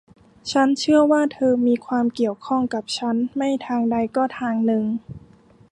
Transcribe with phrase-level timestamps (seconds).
[0.51, 4.83] ฉันเชื่อว่าเธอมีความเกี่ยวข้องกับฉันไม่ทางใดก็ทางหนึ่ง